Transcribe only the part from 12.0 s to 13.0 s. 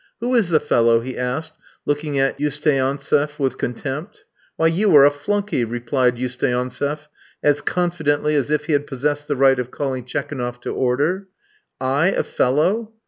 a fellow?"